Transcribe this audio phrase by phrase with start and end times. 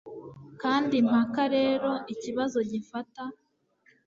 [0.61, 3.23] Kandi impaka rero ikibazo gifata